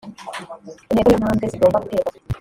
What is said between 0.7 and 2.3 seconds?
intego n’intambwe zigomba guterwa